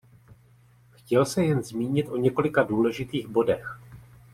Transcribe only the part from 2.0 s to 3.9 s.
o několika důležitých bodech.